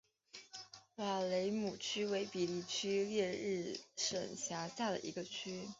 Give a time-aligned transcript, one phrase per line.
[0.95, 5.61] 瓦雷姆区为比利时列日省辖下的一个区。